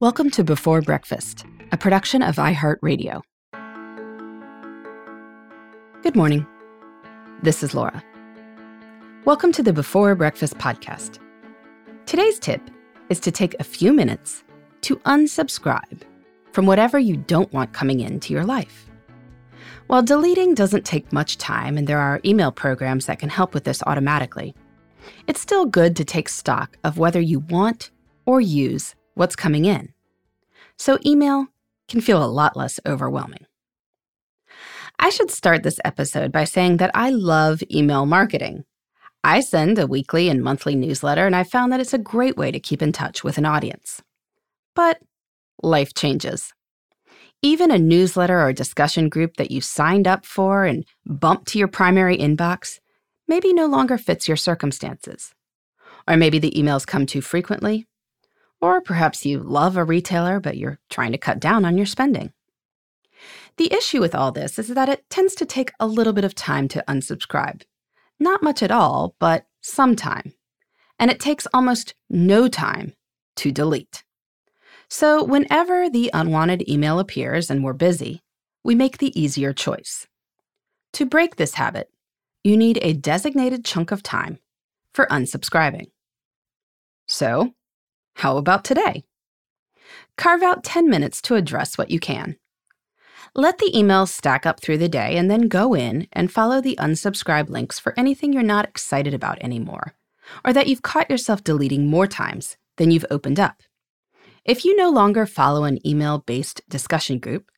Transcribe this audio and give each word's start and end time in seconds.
Welcome 0.00 0.30
to 0.30 0.42
Before 0.42 0.80
Breakfast, 0.80 1.44
a 1.72 1.76
production 1.76 2.22
of 2.22 2.36
iHeartRadio. 2.36 3.20
Good 6.02 6.16
morning. 6.16 6.46
This 7.42 7.62
is 7.62 7.74
Laura. 7.74 8.02
Welcome 9.26 9.52
to 9.52 9.62
the 9.62 9.74
Before 9.74 10.14
Breakfast 10.14 10.56
podcast. 10.56 11.18
Today's 12.06 12.38
tip 12.38 12.62
is 13.10 13.20
to 13.20 13.30
take 13.30 13.54
a 13.60 13.62
few 13.62 13.92
minutes 13.92 14.42
to 14.80 14.96
unsubscribe 15.00 16.00
from 16.52 16.64
whatever 16.64 16.98
you 16.98 17.18
don't 17.18 17.52
want 17.52 17.74
coming 17.74 18.00
into 18.00 18.32
your 18.32 18.46
life. 18.46 18.88
While 19.88 20.02
deleting 20.02 20.54
doesn't 20.54 20.86
take 20.86 21.12
much 21.12 21.36
time 21.36 21.76
and 21.76 21.86
there 21.86 22.00
are 22.00 22.22
email 22.24 22.52
programs 22.52 23.04
that 23.04 23.18
can 23.18 23.28
help 23.28 23.52
with 23.52 23.64
this 23.64 23.82
automatically, 23.86 24.54
it's 25.26 25.42
still 25.42 25.66
good 25.66 25.94
to 25.96 26.06
take 26.06 26.30
stock 26.30 26.78
of 26.84 26.96
whether 26.96 27.20
you 27.20 27.40
want 27.40 27.90
or 28.24 28.40
use 28.40 28.94
what's 29.14 29.36
coming 29.36 29.64
in. 29.64 29.92
So, 30.76 30.98
email 31.04 31.46
can 31.88 32.00
feel 32.00 32.24
a 32.24 32.26
lot 32.26 32.56
less 32.56 32.80
overwhelming. 32.86 33.46
I 34.98 35.10
should 35.10 35.30
start 35.30 35.62
this 35.62 35.80
episode 35.84 36.30
by 36.30 36.44
saying 36.44 36.76
that 36.76 36.90
I 36.94 37.10
love 37.10 37.62
email 37.70 38.06
marketing. 38.06 38.64
I 39.24 39.40
send 39.40 39.78
a 39.78 39.86
weekly 39.86 40.28
and 40.28 40.42
monthly 40.42 40.74
newsletter, 40.74 41.26
and 41.26 41.36
I 41.36 41.44
found 41.44 41.72
that 41.72 41.80
it's 41.80 41.94
a 41.94 41.98
great 41.98 42.36
way 42.36 42.50
to 42.50 42.60
keep 42.60 42.82
in 42.82 42.92
touch 42.92 43.24
with 43.24 43.38
an 43.38 43.46
audience. 43.46 44.02
But 44.74 45.00
life 45.62 45.94
changes. 45.94 46.52
Even 47.42 47.70
a 47.70 47.78
newsletter 47.78 48.40
or 48.40 48.52
discussion 48.52 49.08
group 49.08 49.36
that 49.36 49.50
you 49.50 49.60
signed 49.60 50.06
up 50.06 50.26
for 50.26 50.64
and 50.64 50.84
bumped 51.06 51.48
to 51.48 51.58
your 51.58 51.68
primary 51.68 52.18
inbox 52.18 52.80
maybe 53.26 53.52
no 53.52 53.66
longer 53.66 53.96
fits 53.96 54.28
your 54.28 54.36
circumstances. 54.36 55.32
Or 56.06 56.16
maybe 56.16 56.38
the 56.38 56.50
emails 56.50 56.86
come 56.86 57.06
too 57.06 57.20
frequently, 57.20 57.86
or 58.60 58.80
perhaps 58.80 59.24
you 59.24 59.40
love 59.40 59.76
a 59.76 59.84
retailer, 59.84 60.40
but 60.40 60.56
you're 60.56 60.78
trying 60.90 61.12
to 61.12 61.18
cut 61.18 61.40
down 61.40 61.64
on 61.64 61.76
your 61.76 61.86
spending. 61.86 62.32
The 63.56 63.72
issue 63.72 64.00
with 64.00 64.14
all 64.14 64.32
this 64.32 64.58
is 64.58 64.68
that 64.68 64.88
it 64.88 65.08
tends 65.10 65.34
to 65.36 65.46
take 65.46 65.72
a 65.78 65.86
little 65.86 66.12
bit 66.12 66.24
of 66.24 66.34
time 66.34 66.68
to 66.68 66.84
unsubscribe. 66.88 67.62
Not 68.18 68.42
much 68.42 68.62
at 68.62 68.70
all, 68.70 69.14
but 69.18 69.46
some 69.60 69.96
time. 69.96 70.34
And 70.98 71.10
it 71.10 71.20
takes 71.20 71.46
almost 71.52 71.94
no 72.08 72.48
time 72.48 72.94
to 73.36 73.50
delete. 73.52 74.04
So, 74.88 75.22
whenever 75.22 75.88
the 75.88 76.10
unwanted 76.12 76.68
email 76.68 76.98
appears 76.98 77.50
and 77.50 77.62
we're 77.62 77.72
busy, 77.74 78.22
we 78.64 78.74
make 78.74 78.98
the 78.98 79.18
easier 79.18 79.52
choice. 79.52 80.06
To 80.94 81.06
break 81.06 81.36
this 81.36 81.54
habit, 81.54 81.90
you 82.42 82.56
need 82.56 82.78
a 82.82 82.92
designated 82.92 83.64
chunk 83.64 83.92
of 83.92 84.02
time 84.02 84.38
for 84.92 85.06
unsubscribing. 85.06 85.90
So, 87.06 87.54
how 88.20 88.36
about 88.36 88.64
today? 88.64 89.02
Carve 90.18 90.42
out 90.42 90.62
10 90.62 90.90
minutes 90.90 91.22
to 91.22 91.36
address 91.36 91.78
what 91.78 91.90
you 91.90 91.98
can. 91.98 92.36
Let 93.34 93.56
the 93.56 93.72
emails 93.74 94.08
stack 94.08 94.44
up 94.44 94.60
through 94.60 94.76
the 94.76 94.90
day 94.90 95.16
and 95.16 95.30
then 95.30 95.48
go 95.48 95.74
in 95.74 96.06
and 96.12 96.30
follow 96.30 96.60
the 96.60 96.76
unsubscribe 96.78 97.48
links 97.48 97.78
for 97.78 97.94
anything 97.96 98.34
you're 98.34 98.42
not 98.42 98.66
excited 98.66 99.14
about 99.14 99.42
anymore, 99.42 99.94
or 100.44 100.52
that 100.52 100.66
you've 100.66 100.82
caught 100.82 101.08
yourself 101.08 101.42
deleting 101.42 101.86
more 101.86 102.06
times 102.06 102.58
than 102.76 102.90
you've 102.90 103.06
opened 103.10 103.40
up. 103.40 103.62
If 104.44 104.66
you 104.66 104.76
no 104.76 104.90
longer 104.90 105.24
follow 105.24 105.64
an 105.64 105.78
email 105.86 106.18
based 106.18 106.60
discussion 106.68 107.20
group, 107.20 107.50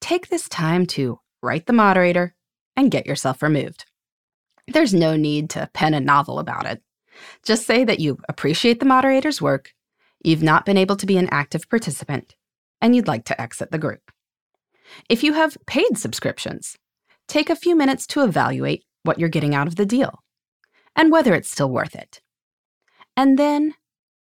take 0.00 0.28
this 0.28 0.48
time 0.48 0.86
to 0.86 1.20
write 1.40 1.66
the 1.66 1.72
moderator 1.72 2.34
and 2.76 2.90
get 2.90 3.06
yourself 3.06 3.44
removed. 3.44 3.84
There's 4.66 4.92
no 4.92 5.14
need 5.14 5.50
to 5.50 5.70
pen 5.72 5.94
a 5.94 6.00
novel 6.00 6.40
about 6.40 6.66
it. 6.66 6.82
Just 7.44 7.64
say 7.64 7.84
that 7.84 8.00
you 8.00 8.18
appreciate 8.28 8.80
the 8.80 8.86
moderator's 8.86 9.40
work 9.40 9.70
you've 10.22 10.42
not 10.42 10.64
been 10.64 10.76
able 10.76 10.96
to 10.96 11.06
be 11.06 11.16
an 11.16 11.28
active 11.30 11.68
participant, 11.68 12.34
and 12.80 12.94
you'd 12.94 13.08
like 13.08 13.24
to 13.26 13.40
exit 13.40 13.70
the 13.70 13.78
group. 13.78 14.10
If 15.08 15.22
you 15.22 15.34
have 15.34 15.56
paid 15.66 15.96
subscriptions, 15.96 16.76
take 17.28 17.50
a 17.50 17.56
few 17.56 17.76
minutes 17.76 18.06
to 18.08 18.24
evaluate 18.24 18.84
what 19.02 19.18
you're 19.18 19.28
getting 19.28 19.54
out 19.54 19.66
of 19.66 19.76
the 19.76 19.86
deal 19.86 20.22
and 20.96 21.12
whether 21.12 21.34
it's 21.34 21.50
still 21.50 21.70
worth 21.70 21.94
it. 21.94 22.20
And 23.16 23.38
then, 23.38 23.74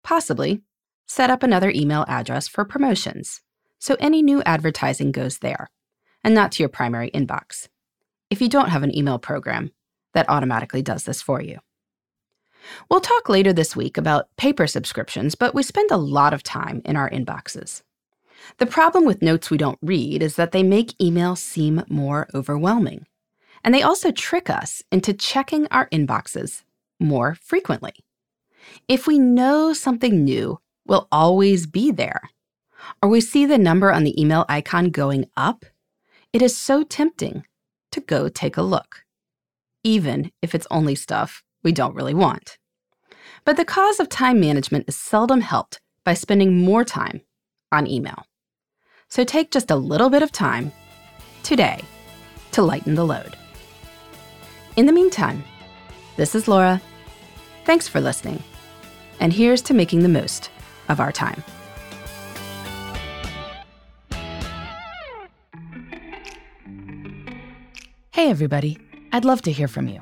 possibly, 0.03 0.61
set 1.07 1.29
up 1.29 1.43
another 1.43 1.71
email 1.73 2.05
address 2.07 2.47
for 2.47 2.65
promotions 2.65 3.41
so 3.79 3.95
any 3.99 4.21
new 4.21 4.43
advertising 4.43 5.11
goes 5.11 5.39
there 5.39 5.69
and 6.23 6.35
not 6.35 6.51
to 6.53 6.63
your 6.63 6.69
primary 6.69 7.09
inbox. 7.11 7.67
If 8.29 8.41
you 8.41 8.49
don't 8.49 8.69
have 8.69 8.83
an 8.83 8.95
email 8.95 9.17
program, 9.17 9.71
that 10.13 10.29
automatically 10.29 10.81
does 10.81 11.03
this 11.03 11.21
for 11.21 11.41
you. 11.41 11.59
We'll 12.89 13.01
talk 13.01 13.29
later 13.29 13.53
this 13.53 13.75
week 13.75 13.97
about 13.97 14.35
paper 14.37 14.67
subscriptions, 14.67 15.35
but 15.35 15.53
we 15.53 15.63
spend 15.63 15.91
a 15.91 15.97
lot 15.97 16.33
of 16.33 16.43
time 16.43 16.81
in 16.85 16.95
our 16.95 17.09
inboxes. 17.09 17.81
The 18.57 18.65
problem 18.65 19.05
with 19.05 19.21
notes 19.21 19.49
we 19.49 19.57
don't 19.57 19.79
read 19.81 20.23
is 20.23 20.35
that 20.35 20.51
they 20.51 20.63
make 20.63 20.99
email 21.01 21.35
seem 21.35 21.83
more 21.89 22.27
overwhelming. 22.33 23.05
And 23.63 23.73
they 23.73 23.81
also 23.81 24.11
trick 24.11 24.49
us 24.49 24.81
into 24.91 25.13
checking 25.13 25.67
our 25.67 25.89
inboxes 25.89 26.63
more 26.99 27.35
frequently. 27.35 27.93
If 28.87 29.07
we 29.07 29.19
know 29.19 29.73
something 29.73 30.23
new 30.23 30.59
will 30.85 31.07
always 31.11 31.67
be 31.67 31.91
there, 31.91 32.29
or 33.01 33.09
we 33.09 33.21
see 33.21 33.45
the 33.45 33.57
number 33.57 33.91
on 33.91 34.03
the 34.03 34.19
email 34.19 34.45
icon 34.47 34.89
going 34.89 35.25
up, 35.35 35.65
it 36.31 36.41
is 36.41 36.55
so 36.55 36.83
tempting 36.83 37.45
to 37.91 37.99
go 37.99 38.29
take 38.29 38.57
a 38.57 38.61
look, 38.61 39.03
even 39.83 40.31
if 40.41 40.55
it's 40.55 40.67
only 40.71 40.95
stuff 40.95 41.43
we 41.63 41.71
don't 41.71 41.95
really 41.95 42.13
want. 42.13 42.57
But 43.45 43.57
the 43.57 43.65
cause 43.65 43.99
of 43.99 44.09
time 44.09 44.39
management 44.39 44.85
is 44.87 44.95
seldom 44.95 45.41
helped 45.41 45.79
by 46.03 46.13
spending 46.13 46.57
more 46.57 46.83
time 46.83 47.21
on 47.71 47.87
email. 47.87 48.25
So 49.09 49.23
take 49.23 49.51
just 49.51 49.71
a 49.71 49.75
little 49.75 50.09
bit 50.09 50.21
of 50.21 50.31
time 50.31 50.71
today 51.43 51.81
to 52.51 52.61
lighten 52.61 52.95
the 52.95 53.05
load. 53.05 53.35
In 54.75 54.85
the 54.85 54.91
meantime, 54.91 55.43
this 56.15 56.35
is 56.35 56.47
Laura. 56.47 56.81
Thanks 57.65 57.87
for 57.87 57.99
listening. 58.01 58.43
And 59.19 59.33
here's 59.33 59.61
to 59.63 59.73
making 59.73 60.03
the 60.03 60.09
most 60.09 60.49
of 60.87 60.99
our 60.99 61.11
time. 61.11 61.43
Hey, 68.11 68.29
everybody. 68.29 68.77
I'd 69.11 69.25
love 69.25 69.41
to 69.43 69.51
hear 69.51 69.67
from 69.67 69.87
you. 69.87 70.01